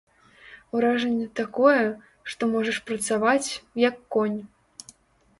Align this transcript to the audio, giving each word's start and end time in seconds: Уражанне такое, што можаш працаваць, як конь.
Уражанне 0.77 1.25
такое, 1.39 1.83
што 2.33 2.43
можаш 2.53 2.79
працаваць, 2.87 3.49
як 3.83 3.95
конь. 4.17 4.39